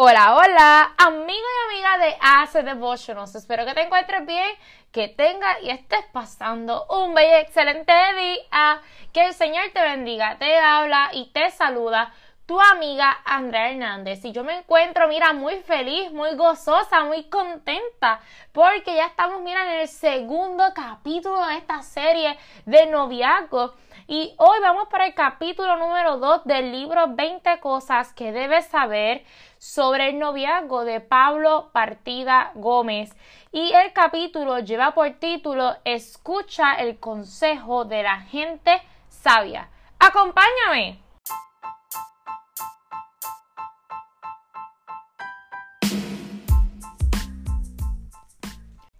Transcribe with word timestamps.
Hola, 0.00 0.36
hola, 0.36 0.94
amigo 0.96 1.26
y 1.26 1.74
amiga 1.74 1.98
de 1.98 2.16
AC 2.20 2.64
Devotionals. 2.64 3.34
Espero 3.34 3.66
que 3.66 3.74
te 3.74 3.82
encuentres 3.82 4.24
bien, 4.26 4.48
que 4.92 5.08
tengas 5.08 5.60
y 5.60 5.70
estés 5.70 6.04
pasando 6.12 6.86
un 6.88 7.14
bello 7.14 7.38
excelente 7.38 7.92
día. 8.14 8.80
Que 9.12 9.26
el 9.26 9.34
Señor 9.34 9.64
te 9.74 9.80
bendiga, 9.82 10.38
te 10.38 10.56
habla 10.56 11.10
y 11.14 11.32
te 11.32 11.50
saluda 11.50 12.14
tu 12.46 12.60
amiga 12.60 13.18
Andrea 13.24 13.72
Hernández. 13.72 14.24
Y 14.24 14.30
yo 14.30 14.44
me 14.44 14.58
encuentro, 14.58 15.08
mira, 15.08 15.32
muy 15.32 15.56
feliz, 15.62 16.12
muy 16.12 16.36
gozosa, 16.36 17.02
muy 17.02 17.24
contenta, 17.24 18.20
porque 18.52 18.94
ya 18.94 19.06
estamos, 19.06 19.42
mira, 19.42 19.64
en 19.64 19.80
el 19.80 19.88
segundo 19.88 20.62
capítulo 20.76 21.44
de 21.44 21.56
esta 21.56 21.82
serie 21.82 22.38
de 22.66 22.86
noviazgo. 22.86 23.74
Y 24.10 24.34
hoy 24.38 24.58
vamos 24.62 24.88
para 24.88 25.04
el 25.04 25.12
capítulo 25.12 25.76
número 25.76 26.16
2 26.16 26.44
del 26.46 26.72
libro 26.72 27.08
20 27.08 27.60
cosas 27.60 28.14
que 28.14 28.32
debes 28.32 28.64
saber 28.64 29.22
sobre 29.58 30.08
el 30.08 30.18
noviazgo 30.18 30.86
de 30.86 31.00
Pablo 31.00 31.68
Partida 31.74 32.52
Gómez. 32.54 33.14
Y 33.52 33.70
el 33.74 33.92
capítulo 33.92 34.60
lleva 34.60 34.94
por 34.94 35.10
título 35.18 35.76
Escucha 35.84 36.76
el 36.76 36.98
consejo 36.98 37.84
de 37.84 38.02
la 38.02 38.20
gente 38.22 38.80
sabia. 39.10 39.68
Acompáñame. 39.98 41.02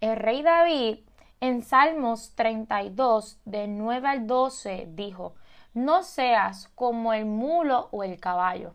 El 0.03 0.17
rey 0.17 0.43
David 0.43 1.08
en 1.41 1.63
Salmos 1.63 2.35
32, 2.35 3.41
de 3.45 3.69
9 3.69 4.09
al 4.09 4.27
12, 4.27 4.89
dijo, 4.91 5.35
No 5.75 6.03
seas 6.03 6.69
como 6.75 7.13
el 7.13 7.27
mulo 7.27 7.89
o 7.93 8.03
el 8.03 8.19
caballo, 8.19 8.75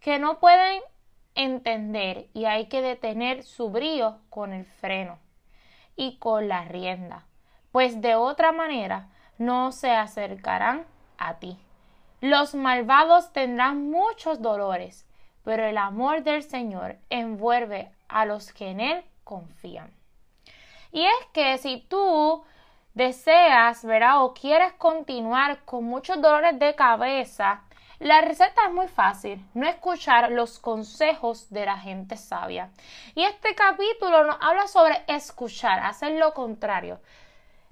que 0.00 0.18
no 0.18 0.40
pueden 0.40 0.82
entender 1.34 2.28
y 2.34 2.44
hay 2.46 2.66
que 2.66 2.82
detener 2.82 3.44
su 3.44 3.70
brío 3.70 4.18
con 4.30 4.52
el 4.52 4.64
freno 4.64 5.18
y 5.96 6.18
con 6.18 6.48
la 6.48 6.64
rienda, 6.64 7.26
pues 7.70 8.00
de 8.00 8.16
otra 8.16 8.52
manera 8.52 9.08
no 9.38 9.72
se 9.72 9.92
acercarán 9.92 10.84
a 11.18 11.38
ti. 11.38 11.58
Los 12.20 12.54
malvados 12.54 13.32
tendrán 13.32 13.90
muchos 13.90 14.42
dolores, 14.42 15.06
pero 15.44 15.64
el 15.64 15.78
amor 15.78 16.22
del 16.22 16.42
Señor 16.42 16.98
envuelve 17.10 17.90
a 18.08 18.24
los 18.26 18.52
que 18.52 18.70
en 18.70 18.80
Él 18.80 19.04
confían. 19.24 20.01
Y 20.92 21.04
es 21.04 21.26
que 21.32 21.58
si 21.58 21.78
tú 21.88 22.44
deseas, 22.94 23.84
¿verdad? 23.84 24.22
O 24.22 24.34
quieres 24.34 24.72
continuar 24.74 25.64
con 25.64 25.84
muchos 25.84 26.20
dolores 26.20 26.58
de 26.58 26.74
cabeza, 26.74 27.62
la 27.98 28.20
receta 28.20 28.66
es 28.66 28.72
muy 28.72 28.88
fácil, 28.88 29.44
no 29.54 29.66
escuchar 29.68 30.32
los 30.32 30.58
consejos 30.58 31.48
de 31.50 31.64
la 31.64 31.78
gente 31.78 32.16
sabia. 32.16 32.70
Y 33.14 33.22
este 33.24 33.54
capítulo 33.54 34.24
nos 34.24 34.36
habla 34.40 34.66
sobre 34.66 35.04
escuchar, 35.06 35.78
hacer 35.78 36.12
lo 36.18 36.34
contrario. 36.34 37.00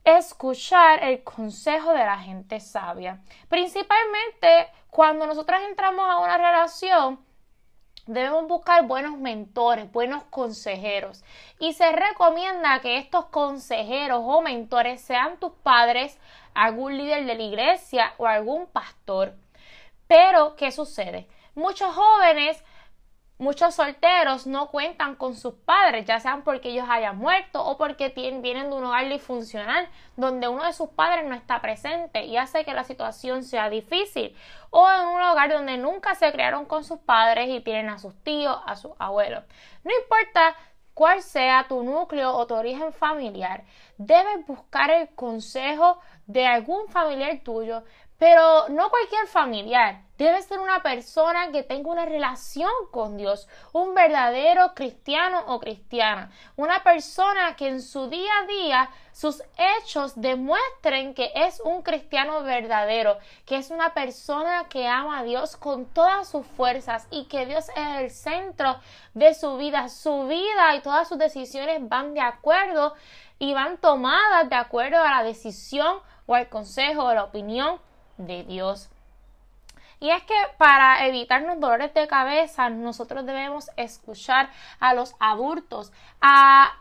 Escuchar 0.05 1.03
el 1.03 1.23
consejo 1.23 1.93
de 1.93 2.05
la 2.05 2.19
gente 2.19 2.61
sabia. 2.61 3.21
Principalmente 3.49 4.69
cuando 4.89 5.27
nosotros 5.27 5.61
entramos 5.69 6.09
a 6.09 6.19
una 6.19 6.39
relación, 6.39 7.19
Debemos 8.13 8.49
buscar 8.49 8.89
buenos 8.89 9.19
mentores, 9.19 9.93
buenos 9.93 10.25
consejeros. 10.31 11.23
Y 11.61 11.75
se 11.75 11.93
recomienda 11.93 12.81
que 12.81 12.99
estos 12.99 13.27
consejeros 13.27 14.23
o 14.25 14.43
mentores 14.43 15.01
sean 15.01 15.39
tus 15.39 15.53
padres, 15.53 16.19
algún 16.53 16.99
líder 16.99 17.25
de 17.25 17.37
la 17.37 17.43
iglesia 17.45 18.13
o 18.19 18.27
algún 18.27 18.67
pastor. 18.67 19.37
Pero, 20.09 20.57
¿qué 20.57 20.73
sucede? 20.73 21.29
Muchos 21.55 21.95
jóvenes 21.95 22.65
Muchos 23.41 23.75
solteros 23.75 24.47
no 24.47 24.67
cuentan 24.67 25.15
con 25.15 25.35
sus 25.35 25.55
padres, 25.55 26.05
ya 26.05 26.21
sean 26.21 26.43
porque 26.43 26.69
ellos 26.69 26.85
hayan 26.91 27.17
muerto 27.17 27.65
o 27.65 27.79
porque 27.79 28.11
vienen 28.11 28.69
de 28.69 28.77
un 28.77 28.85
hogar 28.85 29.09
disfuncional 29.09 29.89
donde 30.15 30.47
uno 30.47 30.63
de 30.63 30.75
sus 30.75 30.91
padres 30.91 31.27
no 31.27 31.35
está 31.35 31.63
presente 31.63 32.27
y 32.27 32.37
hace 32.37 32.67
que 32.67 32.75
la 32.75 32.85
situación 32.85 33.43
sea 33.43 33.71
difícil. 33.71 34.37
O 34.69 34.87
en 34.87 35.09
un 35.09 35.23
hogar 35.23 35.51
donde 35.51 35.79
nunca 35.79 36.15
se 36.17 36.31
criaron 36.33 36.67
con 36.67 36.85
sus 36.85 36.99
padres 36.99 37.49
y 37.49 37.61
tienen 37.63 37.89
a 37.89 37.99
sus 37.99 38.15
tíos, 38.23 38.59
a 38.67 38.77
sus 38.77 38.93
abuelos. 38.99 39.43
No 39.85 39.91
importa 40.03 40.55
cuál 40.93 41.23
sea 41.23 41.65
tu 41.67 41.83
núcleo 41.83 42.37
o 42.37 42.47
tu 42.47 42.55
origen 42.55 42.93
familiar, 42.93 43.65
debes 43.97 44.47
buscar 44.47 44.91
el 44.91 45.09
consejo 45.15 45.99
de 46.27 46.47
algún 46.47 46.89
familiar 46.89 47.41
tuyo, 47.43 47.85
pero 48.21 48.69
no 48.69 48.91
cualquier 48.91 49.27
familiar. 49.29 50.03
Debe 50.19 50.43
ser 50.43 50.61
una 50.61 50.83
persona 50.83 51.51
que 51.51 51.63
tenga 51.63 51.91
una 51.91 52.05
relación 52.05 52.71
con 52.91 53.17
Dios, 53.17 53.49
un 53.73 53.95
verdadero 53.95 54.75
cristiano 54.75 55.43
o 55.47 55.59
cristiana, 55.59 56.31
una 56.57 56.83
persona 56.83 57.57
que 57.57 57.69
en 57.69 57.81
su 57.81 58.11
día 58.11 58.31
a 58.43 58.47
día 58.47 58.91
sus 59.13 59.43
hechos 59.57 60.21
demuestren 60.21 61.15
que 61.15 61.33
es 61.35 61.61
un 61.61 61.81
cristiano 61.81 62.43
verdadero, 62.43 63.17
que 63.47 63.57
es 63.57 63.71
una 63.71 63.95
persona 63.95 64.67
que 64.69 64.87
ama 64.87 65.21
a 65.21 65.25
Dios 65.25 65.57
con 65.57 65.87
todas 65.87 66.29
sus 66.29 66.47
fuerzas 66.47 67.09
y 67.11 67.25
que 67.25 67.47
Dios 67.47 67.71
es 67.71 68.01
el 68.01 68.11
centro 68.11 68.77
de 69.15 69.33
su 69.33 69.57
vida. 69.57 69.89
Su 69.89 70.27
vida 70.27 70.75
y 70.77 70.83
todas 70.83 71.09
sus 71.09 71.17
decisiones 71.17 71.89
van 71.89 72.13
de 72.13 72.21
acuerdo 72.21 72.93
y 73.39 73.55
van 73.55 73.79
tomadas 73.79 74.51
de 74.51 74.57
acuerdo 74.57 75.03
a 75.03 75.11
la 75.11 75.23
decisión 75.23 76.01
o 76.27 76.35
al 76.35 76.51
consejo 76.51 77.05
o 77.05 77.15
la 77.15 77.25
opinión 77.25 77.81
de 78.27 78.45
Dios. 78.45 78.89
Y 80.01 80.11
es 80.11 80.23
que 80.23 80.35
para 80.57 81.07
evitarnos 81.07 81.61
dolores 81.61 81.93
de 81.93 82.09
cabeza, 82.09 82.71
nosotros 82.71 83.27
debemos 83.27 83.71
escuchar 83.77 84.49
a 84.79 84.95
los 84.95 85.15
adultos, 85.21 85.93
a 86.23 86.75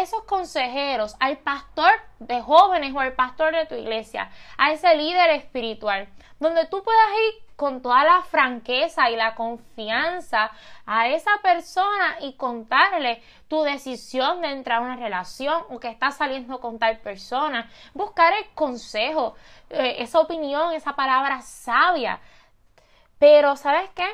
esos 0.00 0.22
consejeros, 0.24 1.16
al 1.20 1.38
pastor 1.38 1.92
de 2.18 2.40
jóvenes 2.40 2.94
o 2.94 3.00
al 3.00 3.14
pastor 3.14 3.54
de 3.54 3.66
tu 3.66 3.74
iglesia, 3.74 4.30
a 4.58 4.72
ese 4.72 4.94
líder 4.96 5.30
espiritual, 5.30 6.08
donde 6.38 6.66
tú 6.66 6.82
puedas 6.82 7.08
ir 7.28 7.46
con 7.56 7.80
toda 7.80 8.04
la 8.04 8.22
franqueza 8.22 9.10
y 9.10 9.16
la 9.16 9.34
confianza 9.34 10.50
a 10.84 11.08
esa 11.08 11.30
persona 11.42 12.18
y 12.20 12.34
contarle 12.34 13.22
tu 13.48 13.62
decisión 13.62 14.42
de 14.42 14.50
entrar 14.50 14.78
a 14.78 14.84
una 14.84 14.96
relación 14.96 15.64
o 15.70 15.80
que 15.80 15.88
estás 15.88 16.16
saliendo 16.16 16.60
con 16.60 16.78
tal 16.78 16.98
persona. 16.98 17.70
Buscar 17.94 18.34
el 18.34 18.46
consejo, 18.54 19.36
eh, 19.70 19.96
esa 20.00 20.20
opinión, 20.20 20.74
esa 20.74 20.94
palabra 20.94 21.40
sabia. 21.40 22.20
Pero, 23.18 23.56
¿sabes 23.56 23.88
qué? 23.94 24.06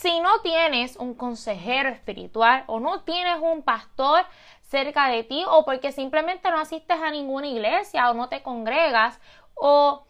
Si 0.00 0.18
no 0.20 0.40
tienes 0.40 0.96
un 0.96 1.12
consejero 1.12 1.90
espiritual 1.90 2.64
o 2.68 2.80
no 2.80 3.02
tienes 3.02 3.36
un 3.38 3.60
pastor 3.60 4.24
cerca 4.62 5.08
de 5.08 5.24
ti 5.24 5.44
o 5.46 5.66
porque 5.66 5.92
simplemente 5.92 6.50
no 6.50 6.58
asistes 6.58 6.98
a 7.02 7.10
ninguna 7.10 7.48
iglesia 7.48 8.08
o 8.10 8.14
no 8.14 8.30
te 8.30 8.42
congregas 8.42 9.20
o 9.54 10.06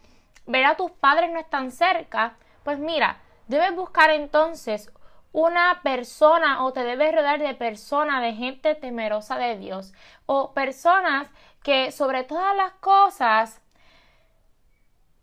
ver 0.46 0.64
a 0.64 0.76
tus 0.76 0.92
padres 0.92 1.32
no 1.32 1.40
están 1.40 1.72
cerca, 1.72 2.36
pues 2.62 2.78
mira, 2.78 3.20
debes 3.48 3.74
buscar 3.74 4.10
entonces 4.10 4.92
una 5.32 5.80
persona 5.82 6.64
o 6.64 6.72
te 6.72 6.84
debes 6.84 7.12
rodear 7.12 7.40
de 7.40 7.54
personas, 7.54 8.22
de 8.22 8.34
gente 8.34 8.76
temerosa 8.76 9.38
de 9.38 9.58
Dios 9.58 9.92
o 10.24 10.52
personas 10.52 11.26
que 11.64 11.90
sobre 11.90 12.22
todas 12.22 12.54
las 12.54 12.74
cosas 12.74 13.60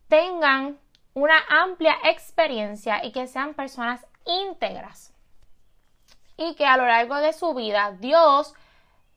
tengan 0.08 0.78
una 1.14 1.38
amplia 1.48 1.96
experiencia 2.04 3.02
y 3.02 3.12
que 3.12 3.26
sean 3.26 3.54
personas 3.54 4.04
íntegras 4.28 5.12
y 6.36 6.54
que 6.54 6.66
a 6.66 6.76
lo 6.76 6.86
largo 6.86 7.16
de 7.16 7.32
su 7.32 7.52
vida 7.54 7.96
Dios 7.98 8.54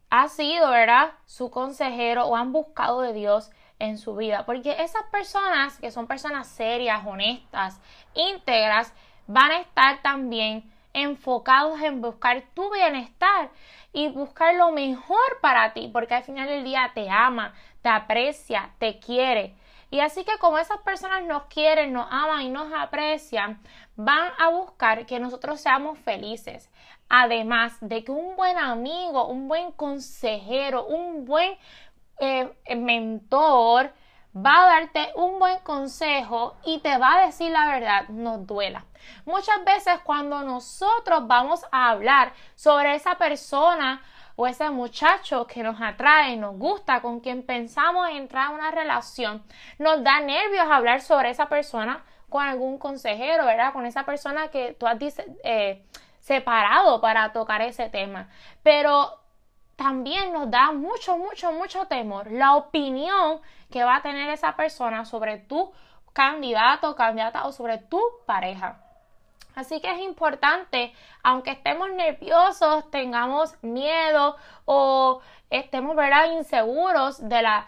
ha 0.10 0.28
sido, 0.28 0.70
¿verdad? 0.72 1.12
Su 1.26 1.52
consejero 1.52 2.26
o 2.26 2.36
han 2.36 2.52
buscado 2.52 3.02
de 3.02 3.14
Dios 3.14 3.52
en 3.80 3.98
su 3.98 4.16
vida. 4.16 4.46
Porque 4.46 4.76
esas 4.80 5.04
personas 5.12 5.78
que 5.80 5.92
son 5.92 6.08
personas 6.08 6.48
serias, 6.48 7.06
honestas, 7.06 7.80
íntegras, 8.14 8.94
van 9.28 9.52
a 9.52 9.60
estar 9.60 10.02
también 10.02 10.70
enfocados 10.94 11.82
en 11.82 12.02
buscar 12.02 12.44
tu 12.54 12.70
bienestar 12.72 13.50
y 13.94 14.10
buscar 14.10 14.56
lo 14.56 14.72
mejor 14.72 15.40
para 15.42 15.74
ti, 15.74 15.90
porque 15.92 16.16
al 16.16 16.24
final 16.24 16.48
del 16.48 16.64
día 16.64 16.92
te 16.94 17.10
ama, 17.10 17.54
te 17.82 17.90
aprecia, 17.90 18.72
te 18.80 19.00
quiere. 19.00 19.56
Y 19.92 20.00
así 20.00 20.24
que 20.24 20.38
como 20.40 20.58
esas 20.58 20.80
personas 20.80 21.24
nos 21.26 21.44
quieren, 21.44 21.92
nos 21.92 22.08
aman 22.10 22.42
y 22.44 22.50
nos 22.50 22.72
aprecian, 22.74 23.62
van 23.98 24.32
a 24.40 24.50
buscar 24.50 25.06
que 25.06 25.20
nosotros 25.20 25.60
seamos 25.60 26.00
felices. 26.00 26.72
Además 27.10 27.78
de 27.82 28.06
que 28.06 28.12
un 28.12 28.38
buen 28.38 28.58
amigo, 28.58 29.28
un 29.28 29.50
buen 29.50 29.74
consejero, 29.74 30.86
un 30.86 31.26
buen 31.26 31.58
eh, 32.20 32.50
mentor 32.74 33.92
va 34.34 34.64
a 34.64 34.66
darte 34.68 35.12
un 35.16 35.40
buen 35.40 35.60
consejo 35.60 36.56
y 36.64 36.80
te 36.80 36.98
va 36.98 37.18
a 37.18 37.26
decir 37.26 37.52
la 37.52 37.68
verdad, 37.68 38.08
no 38.08 38.38
duela. 38.38 38.86
Muchas 39.26 39.64
veces 39.66 40.00
cuando 40.06 40.42
nosotros 40.44 41.28
vamos 41.28 41.66
a 41.72 41.90
hablar 41.90 42.32
sobre 42.56 42.96
esa 42.96 43.16
persona 43.16 44.02
o 44.36 44.48
ese 44.48 44.70
muchacho 44.70 45.46
que 45.48 45.64
nos 45.64 45.82
atrae, 45.82 46.38
nos 46.38 46.58
gusta, 46.58 47.02
con 47.02 47.20
quien 47.20 47.44
pensamos 47.44 48.10
entrar 48.10 48.50
en 48.50 48.56
una 48.56 48.72
relación, 48.72 49.44
nos 49.78 50.04
da 50.04 50.20
nervios 50.20 50.68
hablar 50.70 51.02
sobre 51.02 51.30
esa 51.30 51.48
persona 51.48 52.04
con 52.30 52.44
algún 52.44 52.78
consejero, 52.78 53.46
¿verdad? 53.46 53.74
Con 53.74 53.86
esa 53.86 54.04
persona 54.04 54.48
que 54.48 54.74
tú 54.80 54.88
has 54.88 54.98
eh, 55.44 55.84
separado 56.20 57.02
para 57.02 57.34
tocar 57.34 57.62
ese 57.62 57.90
tema. 57.90 58.30
Pero 58.64 59.20
también 59.76 60.32
nos 60.32 60.50
da 60.50 60.72
mucho, 60.72 61.18
mucho, 61.18 61.52
mucho 61.52 61.86
temor 61.86 62.32
la 62.32 62.56
opinión 62.56 63.42
que 63.70 63.84
va 63.84 63.98
a 63.98 64.02
tener 64.02 64.30
esa 64.30 64.56
persona 64.56 65.06
sobre 65.06 65.38
tu 65.38 65.74
candidato, 66.14 66.96
candidata 66.96 67.46
o 67.46 67.52
sobre 67.52 67.80
tu 67.80 68.00
pareja. 68.26 68.80
Así 69.56 69.82
que 69.82 69.92
es 69.92 70.00
importante, 70.02 70.94
aunque 71.24 71.52
estemos 71.52 71.92
nerviosos, 71.92 72.90
tengamos 72.90 73.56
miedo 73.62 74.36
o 74.66 75.22
estemos 75.50 75.96
inseguros 76.32 77.28
de 77.28 77.42
la, 77.42 77.68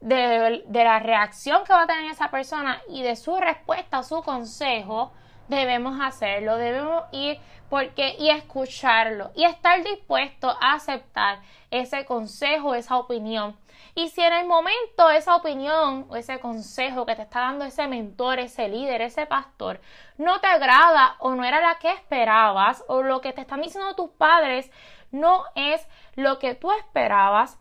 de, 0.00 0.62
de 0.66 0.84
la 0.84 0.98
reacción 0.98 1.64
que 1.64 1.72
va 1.72 1.82
a 1.82 1.86
tener 1.86 2.10
esa 2.10 2.30
persona 2.30 2.80
y 2.88 3.02
de 3.02 3.16
su 3.16 3.36
respuesta 3.36 3.98
a 3.98 4.02
su 4.02 4.22
consejo, 4.22 5.12
debemos 5.48 5.98
hacerlo, 6.00 6.56
debemos 6.56 7.04
ir 7.12 7.38
porque 7.68 8.16
y 8.18 8.28
escucharlo 8.30 9.30
y 9.34 9.44
estar 9.44 9.82
dispuesto 9.82 10.50
a 10.60 10.74
aceptar 10.74 11.40
ese 11.70 12.04
consejo, 12.04 12.74
esa 12.74 12.96
opinión. 12.96 13.56
Y 13.94 14.08
si 14.08 14.22
en 14.22 14.32
el 14.32 14.46
momento 14.46 15.10
esa 15.10 15.36
opinión 15.36 16.06
o 16.08 16.16
ese 16.16 16.38
consejo 16.38 17.04
que 17.04 17.16
te 17.16 17.22
está 17.22 17.40
dando 17.40 17.64
ese 17.64 17.86
mentor, 17.88 18.38
ese 18.38 18.68
líder, 18.68 19.02
ese 19.02 19.26
pastor, 19.26 19.80
no 20.18 20.40
te 20.40 20.46
agrada 20.46 21.16
o 21.18 21.34
no 21.34 21.44
era 21.44 21.60
la 21.60 21.78
que 21.78 21.90
esperabas 21.90 22.84
o 22.88 23.02
lo 23.02 23.20
que 23.20 23.32
te 23.32 23.42
están 23.42 23.60
diciendo 23.60 23.94
tus 23.94 24.10
padres 24.10 24.70
no 25.10 25.44
es 25.54 25.86
lo 26.14 26.38
que 26.38 26.54
tú 26.54 26.72
esperabas, 26.72 27.58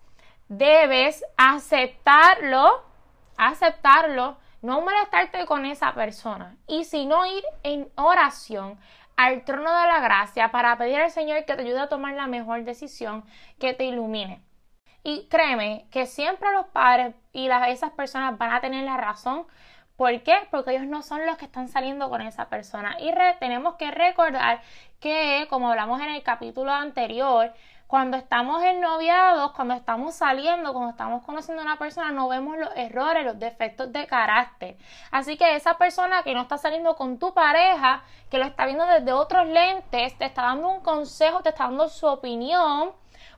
debes 0.47 1.23
aceptarlo, 1.37 2.83
aceptarlo, 3.37 4.37
no 4.61 4.81
molestarte 4.81 5.45
con 5.45 5.65
esa 5.65 5.93
persona 5.93 6.57
y 6.67 6.85
sino 6.85 7.25
ir 7.25 7.43
en 7.63 7.89
oración 7.95 8.79
al 9.17 9.43
trono 9.43 9.71
de 9.77 9.87
la 9.87 9.99
gracia 9.99 10.51
para 10.51 10.77
pedir 10.77 10.99
al 10.99 11.11
Señor 11.11 11.45
que 11.45 11.55
te 11.55 11.61
ayude 11.61 11.79
a 11.79 11.89
tomar 11.89 12.15
la 12.15 12.27
mejor 12.27 12.63
decisión, 12.63 13.23
que 13.59 13.73
te 13.73 13.85
ilumine. 13.85 14.41
Y 15.03 15.27
créeme 15.29 15.87
que 15.91 16.05
siempre 16.05 16.51
los 16.53 16.67
padres 16.67 17.15
y 17.33 17.47
las, 17.47 17.69
esas 17.69 17.91
personas 17.91 18.37
van 18.37 18.53
a 18.53 18.61
tener 18.61 18.83
la 18.83 18.97
razón. 18.97 19.45
¿Por 20.01 20.19
qué? 20.23 20.33
Porque 20.49 20.71
ellos 20.71 20.87
no 20.87 21.03
son 21.03 21.27
los 21.27 21.37
que 21.37 21.45
están 21.45 21.67
saliendo 21.67 22.09
con 22.09 22.21
esa 22.21 22.49
persona. 22.49 22.97
Y 22.99 23.13
tenemos 23.39 23.75
que 23.75 23.91
recordar 23.91 24.59
que, 24.99 25.45
como 25.47 25.69
hablamos 25.69 26.01
en 26.01 26.09
el 26.09 26.23
capítulo 26.23 26.71
anterior, 26.71 27.53
cuando 27.85 28.17
estamos 28.17 28.63
en 28.63 28.81
noviados, 28.81 29.51
cuando 29.51 29.75
estamos 29.75 30.15
saliendo, 30.15 30.73
cuando 30.73 30.89
estamos 30.89 31.23
conociendo 31.23 31.61
a 31.61 31.65
una 31.65 31.77
persona, 31.77 32.09
no 32.09 32.27
vemos 32.29 32.57
los 32.57 32.75
errores, 32.75 33.23
los 33.23 33.37
defectos 33.37 33.93
de 33.93 34.07
carácter. 34.07 34.75
Así 35.11 35.37
que 35.37 35.55
esa 35.55 35.77
persona 35.77 36.23
que 36.23 36.33
no 36.33 36.41
está 36.41 36.57
saliendo 36.57 36.95
con 36.95 37.19
tu 37.19 37.35
pareja, 37.35 38.01
que 38.31 38.39
lo 38.39 38.45
está 38.45 38.65
viendo 38.65 38.87
desde 38.87 39.13
otros 39.13 39.45
lentes, 39.45 40.17
te 40.17 40.25
está 40.25 40.41
dando 40.41 40.67
un 40.67 40.81
consejo, 40.81 41.43
te 41.43 41.49
está 41.49 41.65
dando 41.65 41.87
su 41.89 42.07
opinión, 42.07 42.91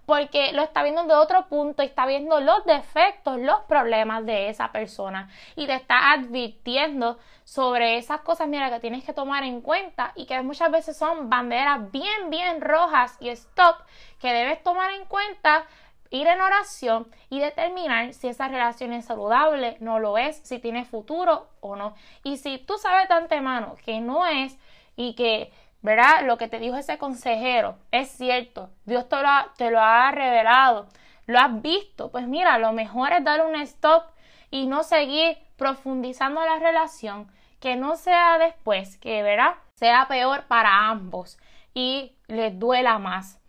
porque 0.06 0.52
lo 0.54 0.62
está 0.62 0.84
viendo 0.84 1.04
de 1.06 1.14
otro 1.14 1.48
punto 1.48 1.84
y 1.84 1.88
está 1.88 2.06
viendo 2.06 2.40
los 2.40 2.66
defectos, 2.66 3.40
los 3.40 3.62
problemas 3.62 4.26
de 4.26 4.50
esa 4.50 4.72
persona 4.72 5.30
y 5.56 5.66
te 5.66 5.76
está 5.76 6.12
advirtiendo 6.12 7.18
sobre 7.44 7.98
esas 7.98 8.22
cosas, 8.22 8.48
mira, 8.48 8.70
que 8.70 8.80
tienes 8.80 9.04
que 9.04 9.14
tomar 9.14 9.44
en 9.44 9.62
cuenta 9.62 10.12
y 10.16 10.26
que 10.26 10.42
muchas 10.42 10.72
veces 10.72 10.98
son 10.98 11.30
banderas 11.30 11.92
bien, 11.92 12.30
bien 12.30 12.62
rojas 12.62 13.18
y 13.20 13.30
stop 13.30 13.78
que 14.20 14.32
debes 14.32 14.64
tomar 14.64 14.92
en 14.92 15.06
cuenta 15.06 15.66
ir 16.14 16.28
en 16.28 16.42
oración 16.42 17.08
y 17.30 17.40
determinar 17.40 18.14
si 18.14 18.28
esa 18.28 18.48
relación 18.48 18.94
es 18.94 19.06
saludable, 19.06 19.78
no 19.80 19.98
lo 20.00 20.18
es, 20.20 20.38
si 20.44 20.60
tiene 20.60 20.86
futuro 20.86 21.48
o 21.60 21.76
no. 21.76 21.96
Y 22.24 22.38
si 22.38 22.60
tú 22.60 22.78
sabes 22.78 23.10
de 23.10 23.16
antemano 23.16 23.76
que 23.84 24.00
no 24.00 24.26
es 24.28 24.56
y 24.96 25.16
que 25.16 25.52
¿verdad? 25.84 26.24
Lo 26.24 26.38
que 26.38 26.48
te 26.48 26.60
dijo 26.60 26.78
ese 26.78 26.98
consejero 26.98 27.78
es 27.92 28.10
cierto, 28.10 28.70
Dios 28.86 29.08
te 29.08 29.22
lo, 29.22 29.28
ha, 29.28 29.54
te 29.58 29.70
lo 29.70 29.80
ha 29.80 30.10
revelado, 30.12 30.88
lo 31.28 31.38
has 31.40 31.62
visto, 31.62 32.10
pues 32.10 32.28
mira, 32.28 32.58
lo 32.58 32.72
mejor 32.72 33.12
es 33.12 33.24
dar 33.24 33.46
un 33.46 33.56
stop 33.56 34.06
y 34.50 34.66
no 34.66 34.84
seguir 34.84 35.38
profundizando 35.58 36.44
la 36.44 36.58
relación, 36.58 37.30
que 37.60 37.76
no 37.76 37.96
sea 37.98 38.38
después, 38.40 38.98
que 38.98 39.22
¿verdad? 39.24 39.56
sea 39.76 40.08
peor 40.08 40.46
para 40.48 40.90
ambos 40.90 41.38
y 41.74 42.16
les 42.28 42.58
duela 42.58 42.98
más. 42.98 43.40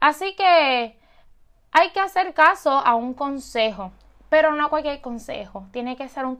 Así 0.00 0.34
que 0.34 0.98
hay 1.72 1.90
que 1.90 2.00
hacer 2.00 2.32
caso 2.32 2.70
a 2.70 2.94
un 2.94 3.12
consejo, 3.12 3.92
pero 4.30 4.52
no 4.52 4.70
cualquier 4.70 5.02
consejo, 5.02 5.66
tiene 5.72 5.96
que 5.96 6.08
ser 6.08 6.24
un, 6.24 6.38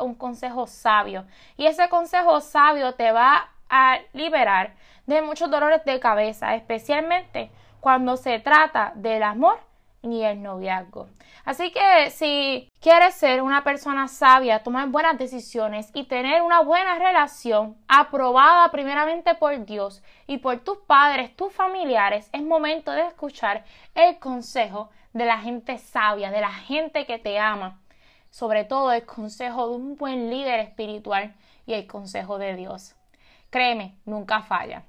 un 0.00 0.14
consejo 0.14 0.66
sabio. 0.66 1.26
Y 1.58 1.66
ese 1.66 1.88
consejo 1.90 2.40
sabio 2.40 2.94
te 2.94 3.12
va 3.12 3.50
a 3.70 3.98
liberar 4.12 4.74
de 5.06 5.22
muchos 5.22 5.50
dolores 5.50 5.84
de 5.84 6.00
cabeza, 6.00 6.54
especialmente 6.54 7.50
cuando 7.80 8.16
se 8.16 8.38
trata 8.40 8.92
del 8.94 9.22
amor 9.22 9.58
y 10.02 10.22
el 10.22 10.42
noviazgo. 10.42 11.08
Así 11.44 11.72
que 11.72 12.10
si 12.10 12.70
quieres 12.80 13.14
ser 13.14 13.42
una 13.42 13.64
persona 13.64 14.08
sabia, 14.08 14.62
tomar 14.62 14.88
buenas 14.88 15.18
decisiones 15.18 15.90
y 15.94 16.04
tener 16.04 16.42
una 16.42 16.60
buena 16.60 16.98
relación 16.98 17.76
aprobada 17.88 18.70
primeramente 18.70 19.34
por 19.34 19.64
Dios 19.64 20.02
y 20.26 20.38
por 20.38 20.58
tus 20.60 20.78
padres, 20.78 21.34
tus 21.36 21.52
familiares, 21.52 22.28
es 22.32 22.42
momento 22.42 22.92
de 22.92 23.06
escuchar 23.06 23.64
el 23.94 24.18
consejo 24.18 24.90
de 25.12 25.24
la 25.24 25.38
gente 25.38 25.78
sabia, 25.78 26.30
de 26.30 26.40
la 26.40 26.52
gente 26.52 27.06
que 27.06 27.18
te 27.18 27.38
ama. 27.38 27.80
Sobre 28.30 28.64
todo 28.64 28.92
el 28.92 29.04
consejo 29.04 29.68
de 29.68 29.74
un 29.74 29.96
buen 29.96 30.30
líder 30.30 30.60
espiritual 30.60 31.34
y 31.66 31.74
el 31.74 31.86
consejo 31.88 32.38
de 32.38 32.54
Dios. 32.54 32.94
Créeme, 33.50 33.96
nunca 34.04 34.42
falla. 34.42 34.84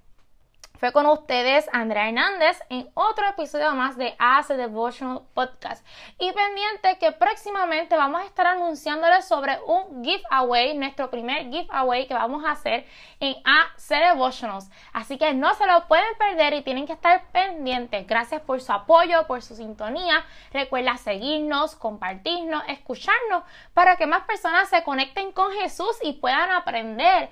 Fue 0.81 0.91
con 0.91 1.05
ustedes 1.05 1.69
Andrea 1.73 2.07
Hernández 2.07 2.59
en 2.69 2.89
otro 2.95 3.27
episodio 3.27 3.71
más 3.75 3.97
de 3.97 4.15
Ace 4.17 4.57
Devotional 4.57 5.21
Podcast. 5.35 5.85
Y 6.17 6.31
pendiente 6.31 6.97
que 6.99 7.11
próximamente 7.11 7.95
vamos 7.95 8.21
a 8.21 8.25
estar 8.25 8.47
anunciándoles 8.47 9.27
sobre 9.27 9.59
un 9.67 10.03
giveaway, 10.03 10.75
nuestro 10.75 11.11
primer 11.11 11.51
giveaway 11.51 12.07
que 12.07 12.15
vamos 12.15 12.43
a 12.43 12.53
hacer 12.53 12.87
en 13.19 13.35
AC 13.45 13.89
Devotionals. 13.89 14.71
Así 14.91 15.19
que 15.19 15.35
no 15.35 15.53
se 15.53 15.67
lo 15.67 15.87
pueden 15.87 16.17
perder 16.17 16.55
y 16.55 16.63
tienen 16.63 16.87
que 16.87 16.93
estar 16.93 17.25
pendientes. 17.31 18.07
Gracias 18.07 18.41
por 18.41 18.59
su 18.59 18.71
apoyo, 18.71 19.27
por 19.27 19.43
su 19.43 19.55
sintonía. 19.55 20.25
Recuerda 20.51 20.97
seguirnos, 20.97 21.75
compartirnos, 21.75 22.63
escucharnos 22.67 23.43
para 23.75 23.97
que 23.97 24.07
más 24.07 24.23
personas 24.23 24.67
se 24.69 24.83
conecten 24.83 25.31
con 25.31 25.51
Jesús 25.51 25.95
y 26.01 26.13
puedan 26.13 26.49
aprender 26.49 27.29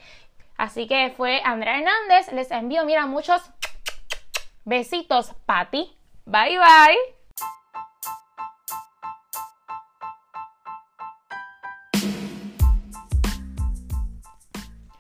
Así 0.60 0.88
que 0.88 1.14
fue 1.16 1.42
Andrea 1.46 1.80
Hernández. 1.80 2.34
Les 2.34 2.52
envío, 2.52 2.84
mira, 2.84 3.06
muchos 3.06 3.42
besitos 4.66 5.34
para. 5.46 5.70
Bye 6.26 6.58
bye. 6.58 7.19